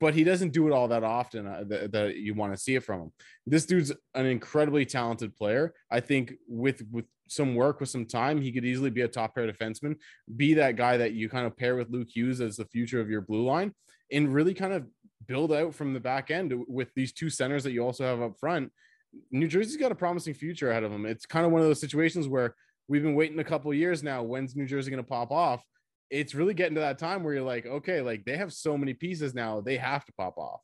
[0.00, 2.74] but he doesn't do it all that often uh, that, that, you want to see
[2.74, 3.12] it from him.
[3.46, 5.72] This dude's an incredibly talented player.
[5.90, 9.34] I think with with some work, with some time, he could easily be a top
[9.34, 9.96] pair defenseman,
[10.36, 13.08] be that guy that you kind of pair with Luke Hughes as the future of
[13.08, 13.72] your blue line,
[14.12, 14.86] and really kind of
[15.26, 18.38] build out from the back end with these two centers that you also have up
[18.38, 18.70] front
[19.30, 21.06] New Jersey's got a promising future ahead of them.
[21.06, 22.54] It's kind of one of those situations where
[22.88, 24.22] we've been waiting a couple years now.
[24.22, 25.64] When's New Jersey going to pop off?
[26.10, 28.94] It's really getting to that time where you're like, okay, like they have so many
[28.94, 30.60] pieces now, they have to pop off.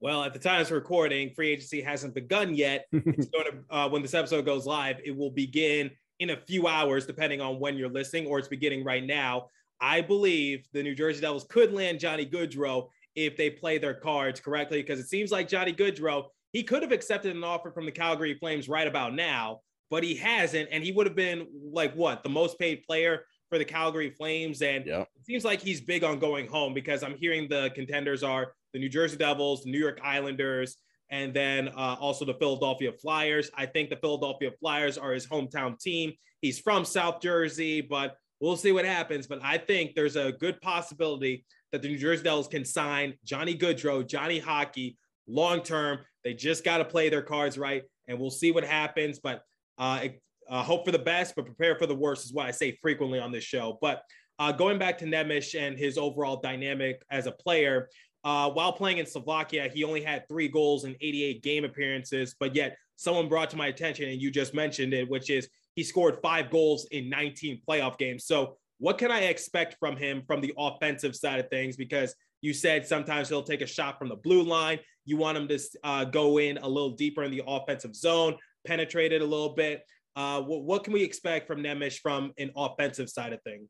[0.00, 2.86] Well, at the time of recording, free agency hasn't begun yet.
[2.92, 6.66] it's going to, uh, when this episode goes live, it will begin in a few
[6.66, 9.48] hours, depending on when you're listening, or it's beginning right now.
[9.80, 14.40] I believe the New Jersey Devils could land Johnny Gaudreau if they play their cards
[14.40, 17.92] correctly, because it seems like Johnny Gaudreau, he could have accepted an offer from the
[17.92, 19.60] Calgary Flames right about now,
[19.90, 20.68] but he hasn't.
[20.72, 24.62] And he would have been like what the most paid player for the Calgary Flames.
[24.62, 25.08] And Yep.
[25.16, 28.78] it seems like he's big on going home because I'm hearing the contenders are the
[28.78, 30.76] New Jersey Devils, the New York Islanders,
[31.10, 33.50] and then uh, also the Philadelphia Flyers.
[33.56, 36.12] I think the Philadelphia Flyers are his hometown team.
[36.40, 39.26] He's from South Jersey, but we'll see what happens.
[39.26, 43.56] But I think there's a good possibility that the New Jersey Devils can sign Johnny
[43.56, 45.98] Gaudreau, Johnny Hockey long term.
[46.24, 49.18] They just got to play their cards right, and we'll see what happens.
[49.18, 49.42] But
[49.78, 50.08] uh,
[50.48, 53.18] uh, hope for the best, but prepare for the worst is what I say frequently
[53.18, 53.78] on this show.
[53.80, 54.02] But
[54.38, 57.88] uh, going back to Nemish and his overall dynamic as a player,
[58.24, 62.54] uh, while playing in Slovakia, he only had three goals in 88 game appearances, but
[62.54, 66.18] yet someone brought to my attention, and you just mentioned it, which is he scored
[66.22, 68.26] five goals in 19 playoff games.
[68.26, 71.76] So, what can I expect from him from the offensive side of things?
[71.76, 74.78] Because you said sometimes he'll take a shot from the blue line.
[75.04, 78.36] You want him to uh, go in a little deeper in the offensive zone,
[78.66, 79.82] penetrate it a little bit.
[80.16, 83.68] Uh, what, what can we expect from Nemish from an offensive side of things?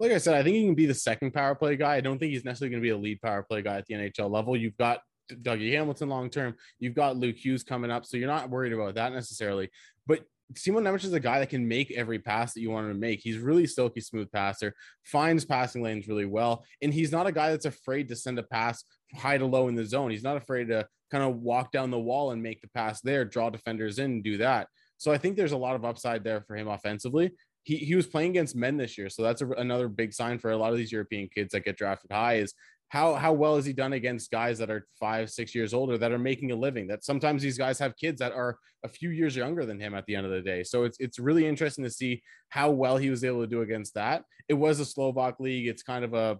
[0.00, 1.94] like I said, I think he can be the second power play guy.
[1.96, 3.94] I don't think he's necessarily going to be a lead power play guy at the
[3.94, 4.56] NHL level.
[4.56, 6.54] You've got Dougie Hamilton long term.
[6.78, 9.68] You've got Luke Hughes coming up, so you're not worried about that necessarily.
[10.06, 10.24] But
[10.56, 12.98] Simon Nemec is a guy that can make every pass that you want him to
[12.98, 13.20] make.
[13.20, 17.50] He's really silky smooth passer, finds passing lanes really well, and he's not a guy
[17.50, 18.84] that's afraid to send a pass
[19.14, 20.10] high to low in the zone.
[20.10, 23.24] He's not afraid to kind of walk down the wall and make the pass there,
[23.24, 24.68] draw defenders in, and do that.
[24.98, 27.32] So I think there's a lot of upside there for him offensively
[27.64, 29.08] he, he was playing against men this year.
[29.08, 31.76] So that's a, another big sign for a lot of these European kids that get
[31.76, 32.54] drafted high is
[32.90, 36.12] how, how well has he done against guys that are five, six years older that
[36.12, 39.34] are making a living that sometimes these guys have kids that are a few years
[39.34, 40.62] younger than him at the end of the day.
[40.62, 43.94] So it's, it's really interesting to see how well he was able to do against
[43.94, 44.24] that.
[44.48, 45.66] It was a Slovak league.
[45.66, 46.38] It's kind of a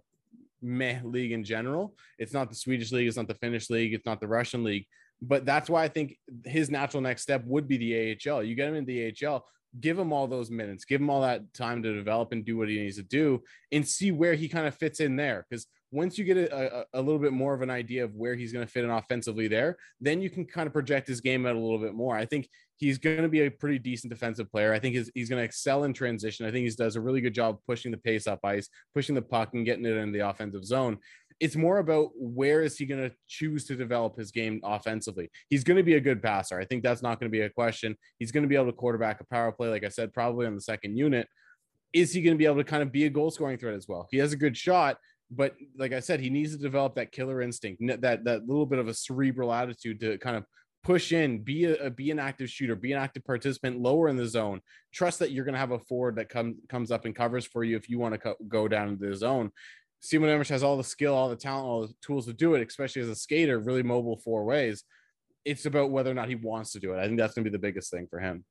[0.60, 1.94] meh league in general.
[2.18, 3.08] It's not the Swedish league.
[3.08, 3.94] It's not the Finnish league.
[3.94, 4.86] It's not the Russian league
[5.22, 8.42] but that's why I think his natural next step would be the AHL.
[8.42, 9.44] You get him in the AHL,
[9.78, 12.68] give him all those minutes, give him all that time to develop and do what
[12.68, 15.46] he needs to do and see where he kind of fits in there.
[15.48, 18.35] Because once you get a, a, a, little bit more of an idea of where
[18.35, 21.46] he's going to fit in offensively there, then you can kind of project his game
[21.46, 22.16] out a little bit more.
[22.16, 24.72] I think he's going to be a pretty decent defensive player.
[24.72, 26.46] I think he's, he's going to excel in transition.
[26.46, 29.22] I think he does a really good job pushing the pace up ice, pushing the
[29.22, 30.98] puck and getting it in the offensive zone
[31.40, 35.31] it's more about where is he going to choose to develop his game offensively.
[35.48, 36.61] He's going to be a good passer.
[36.61, 37.96] I think that's not going to be a question.
[38.18, 40.55] He's going to be able to quarterback a power play, like I said, probably on
[40.55, 41.26] the second unit.
[41.94, 43.88] Is he going to be able to kind of be a goal scoring threat as
[43.88, 44.07] well?
[44.11, 44.98] He has a good shot,
[45.30, 48.78] but like I said, he needs to develop that killer instinct, that that little bit
[48.78, 50.44] of a cerebral attitude to kind of
[50.82, 54.26] push in, be a be an active shooter, be an active participant lower in the
[54.26, 54.60] zone.
[54.92, 57.62] Trust that you're going to have a forward that comes comes up and covers for
[57.62, 59.50] you if you want to co- go down into the zone.
[60.00, 62.66] Simon Nemec has all the skill, all the talent, all the tools to do it,
[62.66, 64.82] especially as a skater, really mobile four ways.
[65.44, 66.98] It's about whether or not he wants to do it.
[66.98, 68.44] I think that's going to be the biggest thing for him.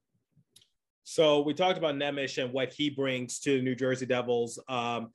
[1.03, 4.59] So we talked about Nemish and what he brings to the New Jersey Devils.
[4.69, 5.11] Um,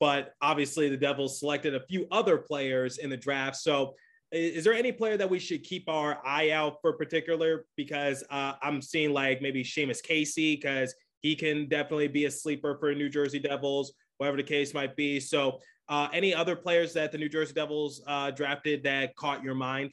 [0.00, 3.56] but obviously the Devils selected a few other players in the draft.
[3.56, 3.94] So
[4.30, 7.64] is there any player that we should keep our eye out for particular?
[7.76, 12.76] Because uh, I'm seeing like maybe Seamus Casey, because he can definitely be a sleeper
[12.78, 15.18] for New Jersey Devils, whatever the case might be.
[15.18, 19.54] So uh, any other players that the New Jersey Devils uh, drafted that caught your
[19.54, 19.90] mind?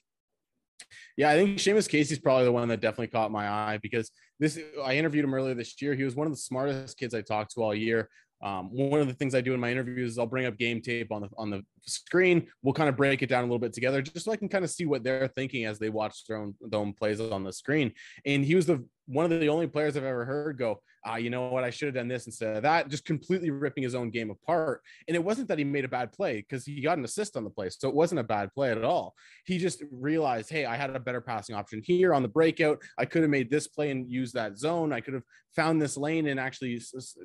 [1.17, 4.59] Yeah, I think Seamus Casey's probably the one that definitely caught my eye because this
[4.83, 5.95] I interviewed him earlier this year.
[5.95, 8.09] He was one of the smartest kids I talked to all year.
[8.41, 10.81] Um, one of the things I do in my interviews is I'll bring up game
[10.81, 12.47] tape on the on the screen.
[12.61, 14.63] We'll kind of break it down a little bit together, just so I can kind
[14.63, 17.53] of see what they're thinking as they watch their own, their own plays on the
[17.53, 17.93] screen.
[18.25, 21.29] And he was the one of the only players I've ever heard go, ah, you
[21.29, 24.09] know what, I should have done this instead of that, just completely ripping his own
[24.09, 24.81] game apart.
[25.07, 27.43] And it wasn't that he made a bad play because he got an assist on
[27.43, 27.69] the play.
[27.69, 29.13] So it wasn't a bad play at all.
[29.45, 32.81] He just realized, hey, I had a better passing option here on the breakout.
[32.97, 34.91] I could have made this play and used that zone.
[34.91, 35.23] I could have
[35.55, 36.81] found this lane and actually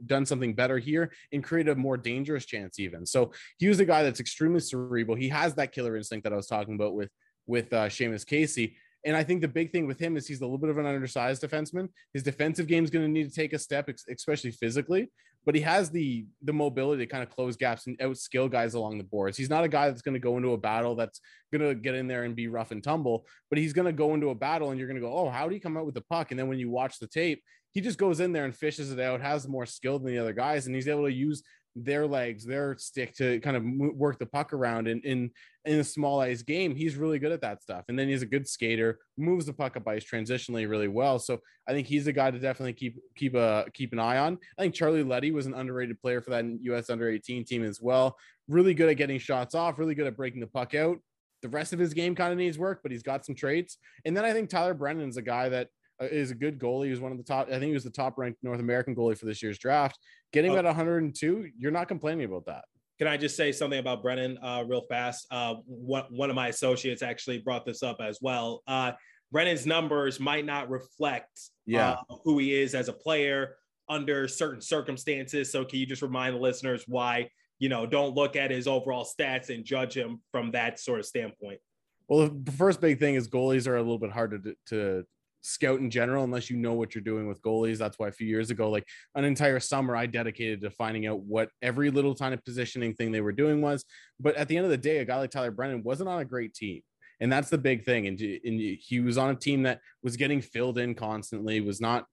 [0.06, 3.06] done something better here and created a more dangerous chance, even.
[3.06, 5.16] So he was a guy that's extremely cerebral.
[5.16, 7.10] He has that killer instinct that I was talking about with
[7.46, 8.76] with uh, Seamus Casey.
[9.04, 10.86] And I think the big thing with him is he's a little bit of an
[10.86, 11.88] undersized defenseman.
[12.12, 15.08] His defensive game is going to need to take a step, especially physically.
[15.46, 18.98] but he has the the mobility to kind of close gaps and outskill guys along
[18.98, 19.36] the boards.
[19.36, 21.20] He's not a guy that's going to go into a battle that's
[21.52, 24.14] going to get in there and be rough and tumble, but he's going to go
[24.14, 25.94] into a battle and you're going to go, oh, how do you come out with
[25.94, 26.30] the puck?
[26.30, 29.00] And then when you watch the tape, he just goes in there and fishes it
[29.00, 31.42] out, has more skill than the other guys, and he's able to use
[31.76, 33.64] their legs, their stick to kind of
[33.96, 34.88] work the puck around.
[34.88, 35.30] And in
[35.64, 37.85] in a small ice game, he's really good at that stuff.
[37.88, 41.18] And then he's a good skater, moves the puck up ice transitionally really well.
[41.18, 44.38] So I think he's a guy to definitely keep keep a keep an eye on.
[44.59, 46.90] I think Charlie Leddy was an underrated player for that U.S.
[46.90, 48.16] Under 18 team as well.
[48.48, 50.98] Really good at getting shots off, really good at breaking the puck out.
[51.42, 53.78] The rest of his game kind of needs work, but he's got some traits.
[54.04, 55.68] And then I think Tyler Brennan is a guy that uh,
[56.00, 56.86] is a good goalie.
[56.86, 57.48] He was one of the top.
[57.48, 59.98] I think he was the top ranked North American goalie for this year's draft.
[60.32, 60.56] Getting oh.
[60.56, 62.64] at 102, you're not complaining about that.
[62.98, 65.26] Can I just say something about Brennan uh, real fast?
[65.30, 68.62] Uh, one, one of my associates actually brought this up as well.
[68.66, 68.92] Uh,
[69.32, 71.96] Brennan's numbers might not reflect yeah.
[72.10, 73.56] Uh, who he is as a player
[73.88, 75.50] under certain circumstances.
[75.50, 79.04] So can you just remind the listeners why, you know, don't look at his overall
[79.06, 81.60] stats and judge him from that sort of standpoint?
[82.08, 85.04] Well, the first big thing is goalies are a little bit hard to, to
[85.42, 87.79] scout in general unless you know what you're doing with goalies.
[87.79, 91.20] That's why a few years ago, like an entire summer, I dedicated to finding out
[91.20, 93.85] what every little tiny positioning thing they were doing was.
[94.18, 96.24] But at the end of the day, a guy like Tyler Brennan wasn't on a
[96.24, 96.83] great team.
[97.20, 98.07] And that's the big thing.
[98.07, 102.07] And, and he was on a team that was getting filled in constantly, was not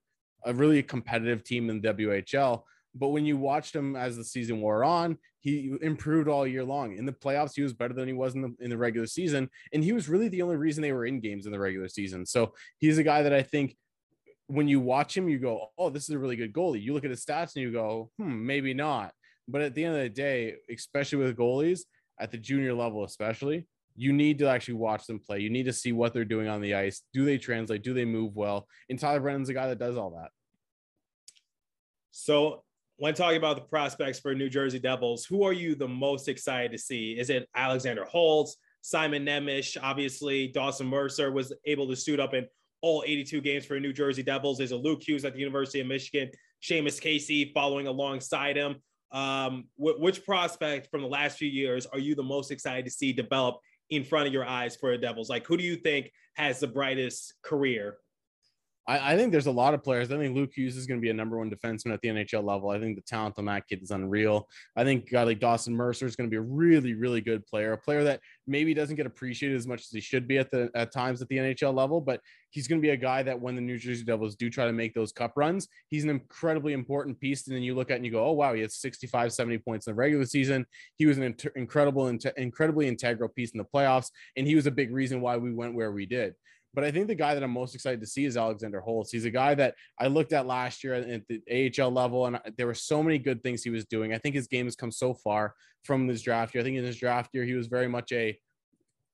[0.44, 2.62] a really competitive team in the WHL.
[2.98, 6.96] But when you watched him as the season wore on, he improved all year long.
[6.96, 9.48] In the playoffs, he was better than he was in the in the regular season,
[9.72, 12.26] and he was really the only reason they were in games in the regular season.
[12.26, 13.76] So he's a guy that I think
[14.48, 17.04] when you watch him, you go, "Oh, this is a really good goalie." You look
[17.04, 19.12] at his stats and you go, "Hmm, maybe not."
[19.46, 21.82] But at the end of the day, especially with goalies
[22.18, 25.40] at the junior level, especially, you need to actually watch them play.
[25.40, 27.02] You need to see what they're doing on the ice.
[27.12, 27.82] Do they translate?
[27.82, 28.68] Do they move well?
[28.88, 30.30] And Tyler Brennan's a guy that does all that.
[32.10, 32.64] So
[32.98, 36.72] when talking about the prospects for New Jersey Devils, who are you the most excited
[36.72, 37.12] to see?
[37.18, 39.76] Is it Alexander Holtz, Simon Nemec?
[39.80, 42.46] Obviously, Dawson Mercer was able to suit up in
[42.82, 44.58] all 82 games for New Jersey Devils.
[44.58, 46.28] Is it Luke Hughes at the University of Michigan,
[46.62, 48.76] Seamus Casey following alongside him.
[49.12, 52.90] Um, wh- which prospect from the last few years are you the most excited to
[52.90, 53.58] see develop
[53.90, 55.30] in front of your eyes for the Devils?
[55.30, 57.96] Like, who do you think has the brightest career
[58.88, 60.10] I, I, think there's a lot of players.
[60.10, 62.42] I think Luke Hughes is going to be a number one defenseman at the NHL
[62.42, 62.70] level.
[62.70, 64.48] I think the talent on that kid is unreal.
[64.76, 67.46] I think a guy like Dawson Mercer is going to be a really, really good
[67.46, 70.50] player, a player that maybe doesn't get appreciated as much as he should be at
[70.50, 73.38] the at times at the NHL level, but he's going to be a guy that
[73.38, 76.72] when the New Jersey Devils do try to make those cup runs, he's an incredibly
[76.72, 77.46] important piece.
[77.46, 79.86] And then you look at and you go, oh wow, he has 65, 70 points
[79.86, 80.64] in the regular season.
[80.96, 84.70] He was an inter- incredible, incredibly integral piece in the playoffs, and he was a
[84.70, 86.34] big reason why we went where we did.
[86.74, 89.10] But I think the guy that I'm most excited to see is Alexander Holtz.
[89.10, 92.66] He's a guy that I looked at last year at the AHL level, and there
[92.66, 94.12] were so many good things he was doing.
[94.12, 95.54] I think his game has come so far
[95.84, 96.62] from this draft year.
[96.62, 98.38] I think in his draft year, he was very much a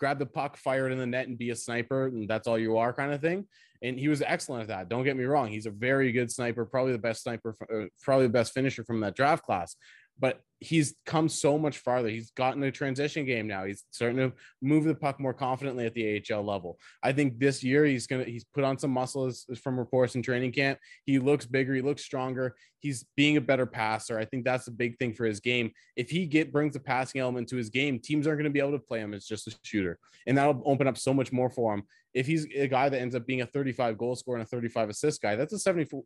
[0.01, 2.59] grab the puck, fire it in the net, and be a sniper, and that's all
[2.59, 3.47] you are kind of thing.
[3.83, 4.89] And he was excellent at that.
[4.89, 8.27] Don't get me wrong; he's a very good sniper, probably the best sniper, uh, probably
[8.27, 9.77] the best finisher from that draft class
[10.19, 12.09] but he's come so much farther.
[12.09, 13.65] He's gotten a transition game now.
[13.65, 16.79] He's starting to move the puck more confidently at the AHL level.
[17.03, 20.53] I think this year he's gonna he's put on some muscles from reports in training
[20.53, 20.79] camp.
[21.05, 22.55] He looks bigger, he looks stronger.
[22.79, 24.19] He's being a better passer.
[24.19, 25.71] I think that's a big thing for his game.
[25.97, 28.61] If he get brings a passing element to his game, teams aren't going to be
[28.61, 31.51] able to play him as just a shooter, and that'll open up so much more
[31.51, 31.85] for him.
[32.13, 34.91] If he's a guy that ends up being a 35 goal scorer and a 35
[34.91, 36.03] assist guy, that's a 74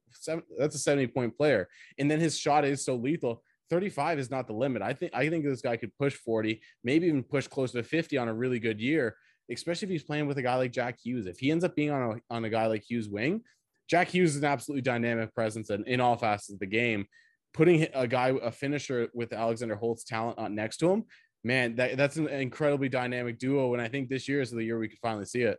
[0.59, 1.69] that's a 70 point player,
[1.99, 4.83] and then his shot is so lethal 35 is not the limit.
[4.83, 8.17] I think I think this guy could push 40, maybe even push close to 50
[8.17, 9.17] on a really good year,
[9.51, 11.27] especially if he's playing with a guy like Jack Hughes.
[11.27, 13.43] If he ends up being on a on a guy like Hughes wing,
[13.89, 17.07] Jack Hughes is an absolutely dynamic presence and in all facets of the game.
[17.55, 21.05] Putting a guy, a finisher with Alexander Holtz talent on next to him,
[21.43, 23.73] man, that, that's an incredibly dynamic duo.
[23.73, 25.59] And I think this year is the year we could finally see it.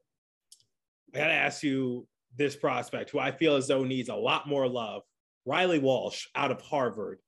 [1.14, 4.48] I got to ask you this prospect, who I feel as though needs a lot
[4.48, 5.02] more love.
[5.46, 7.20] Reilly Walsh out of Harvard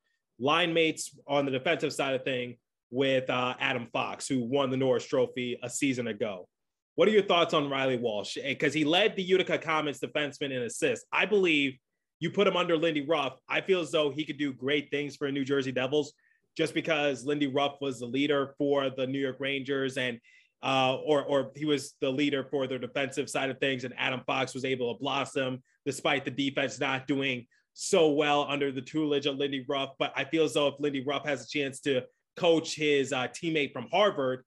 [0.42, 2.58] line mates on the defensive side of thing
[2.90, 6.48] with uh, Adam Fox, who won the Norris Trophy a season ago.
[6.96, 8.38] What are your thoughts on Reilly Walsh?
[8.44, 11.06] Because he led the Utica Comets defenseman in assists.
[11.12, 11.78] I believe
[12.20, 13.38] you put him under Lindy Ruff.
[13.48, 16.14] I feel as though he could do great things for the New Jersey Devils
[16.58, 20.20] just because Lindy Ruff was the leader for the New York Rangers and
[20.64, 24.22] uh, or or he was the leader for their defensive side of things, and Adam
[24.28, 29.26] Fox was able to blossom despite the defense not doing so well under the tutelage
[29.26, 29.92] of Lindy Ruff.
[30.00, 32.04] But I feel as though if Lindy Ruff has a chance to
[32.36, 34.44] coach his uh, teammate from Harvard,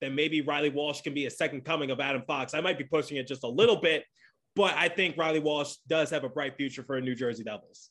[0.00, 2.54] then maybe Reilly Walsh can be a second coming of Adam Fox.
[2.54, 4.04] I might be pushing it just a little bit,
[4.54, 7.90] but I think Reilly Walsh does have a bright future for New Jersey Devils.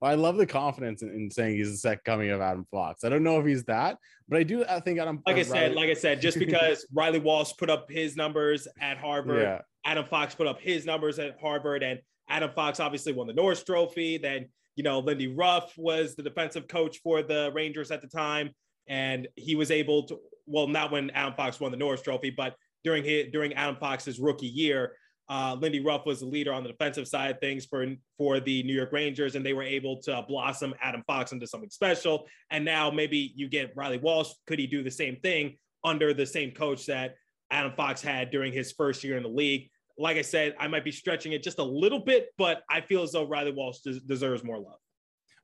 [0.00, 3.04] Well, I love the confidence in, in, saying he's the second coming of Adam Fox.
[3.04, 3.96] I don't know if he's that,
[4.28, 4.64] but I do.
[4.64, 5.22] I think Adam.
[5.26, 8.98] Like I said, like I said, just because Reilly Walsh put up his numbers at
[8.98, 9.60] Harvard, yeah.
[9.84, 13.62] Adam Fox put up his numbers at Harvard, and Adam Fox obviously won the Norris
[13.62, 14.18] Trophy.
[14.18, 14.46] Then
[14.76, 18.50] you know, Lindy Ruff was the defensive coach for the Rangers at the time,
[18.88, 20.18] and he was able to.
[20.46, 24.18] Well, not when Adam Fox won the Norris Trophy, but during his during Adam Fox's
[24.18, 24.92] rookie year,
[25.28, 27.86] uh, Lindy Ruff was the leader on the defensive side of things for
[28.18, 31.70] for the New York Rangers, and they were able to blossom Adam Fox into something
[31.70, 32.26] special.
[32.50, 34.30] And now maybe you get Reilly Walsh.
[34.46, 37.14] Could he do the same thing under the same coach that
[37.50, 39.70] Adam Fox had during his first year in the league?
[39.96, 43.02] Like I said, I might be stretching it just a little bit, but I feel
[43.02, 44.78] as though Reilly Walsh des- deserves more love.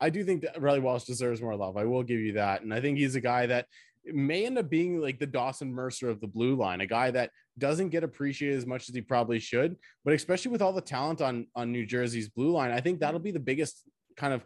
[0.01, 1.77] I do think that Reilly Walsh deserves more love.
[1.77, 3.67] I will give you that, and I think he's a guy that
[4.05, 7.31] may end up being like the Dawson Mercer of the blue line, a guy that
[7.59, 9.77] doesn't get appreciated as much as he probably should.
[10.05, 13.21] But especially with all the talent on on New Jersey's blue line, I think that'll
[13.21, 13.85] be the biggest
[14.17, 14.45] kind of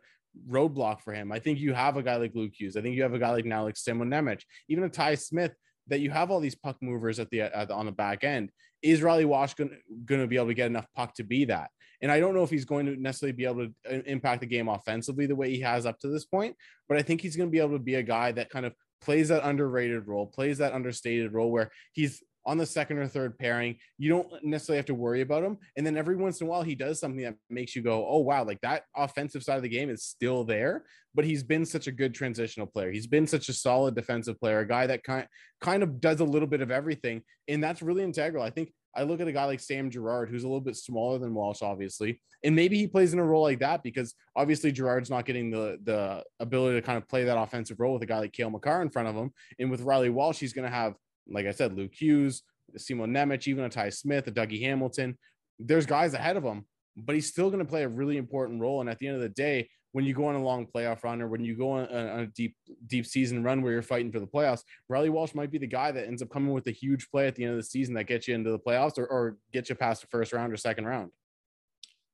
[0.48, 1.30] roadblock for him.
[1.30, 2.76] I think you have a guy like Luke Hughes.
[2.76, 4.36] I think you have a guy like now like Simon
[4.68, 5.54] even a Ty Smith.
[5.88, 8.48] That you have all these puck movers at the, at the on the back end.
[8.84, 9.70] Is Reilly Walsh going
[10.08, 11.70] to be able to get enough puck to be that?
[12.02, 14.46] And I don't know if he's going to necessarily be able to uh, impact the
[14.46, 16.54] game offensively the way he has up to this point,
[16.86, 18.74] but I think he's going to be able to be a guy that kind of
[19.00, 23.38] plays that underrated role, plays that understated role where he's on the second or third
[23.38, 23.76] pairing.
[23.98, 25.58] You don't necessarily have to worry about him.
[25.76, 28.18] And then every once in a while, he does something that makes you go, oh,
[28.18, 30.84] wow, like that offensive side of the game is still there.
[31.14, 32.90] But he's been such a good transitional player.
[32.90, 35.26] He's been such a solid defensive player, a guy that kind,
[35.60, 37.22] kind of does a little bit of everything.
[37.48, 38.42] And that's really integral.
[38.42, 41.18] I think I look at a guy like Sam Girard, who's a little bit smaller
[41.18, 45.10] than Walsh, obviously, and maybe he plays in a role like that because obviously Girard's
[45.10, 48.18] not getting the the ability to kind of play that offensive role with a guy
[48.18, 49.32] like Cale Makar in front of him.
[49.58, 50.94] And with Reilly Walsh, he's going to have,
[51.28, 52.42] like I said, Luke Hughes,
[52.76, 55.16] Simon Nemec, even a Ty Smith, a Dougie Hamilton.
[55.58, 56.64] There's guys ahead of him,
[56.96, 58.80] but he's still going to play a really important role.
[58.80, 61.22] And at the end of the day, when you go on a long playoff run
[61.22, 62.56] or when you go on a, on a, deep
[62.88, 65.92] deep season run where you're fighting for the playoffs, Reilly Walsh might be the guy
[65.92, 68.04] that ends up coming with a huge play at the end of the season that
[68.04, 70.86] gets you into the playoffs or, or gets you past the first round or second
[70.86, 71.12] round.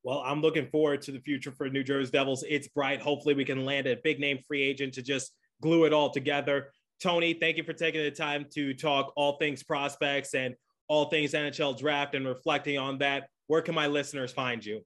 [0.03, 2.45] Well, I'm looking forward to the future for New Jersey Devils.
[2.47, 3.01] It's bright.
[3.01, 5.33] Hopefully, we can land a big name free agent to just
[5.63, 6.73] glue it all together.
[7.01, 10.55] Tony, thank you for taking the time to talk all things prospects and
[10.87, 13.29] all things NHL draft and reflecting on that.
[13.47, 14.83] Where can my listeners find you?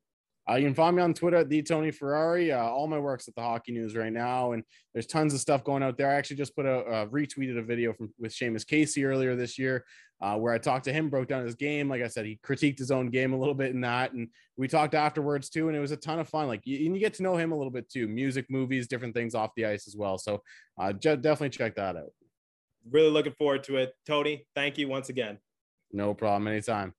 [0.49, 2.53] Uh, you can find me on Twitter at the Tony Ferrari.
[2.53, 5.65] Uh, all my work's at the Hockey News right now, and there's tons of stuff
[5.65, 6.11] going out there.
[6.11, 9.59] I actually just put a uh, retweeted a video from with Seamus Casey earlier this
[9.59, 9.87] year,
[10.21, 11.89] uh, where I talked to him, broke down his game.
[11.89, 14.29] Like I said, he critiqued his own game a little bit in that, and
[14.59, 16.47] we talked afterwards too, and it was a ton of fun.
[16.47, 19.15] Like, you, and you get to know him a little bit too, music, movies, different
[19.15, 20.19] things off the ice as well.
[20.19, 20.43] So,
[20.79, 22.13] uh, definitely check that out.
[22.91, 24.47] Really looking forward to it, Tony.
[24.55, 25.39] Thank you once again.
[25.91, 26.49] No problem.
[26.49, 26.93] Anytime.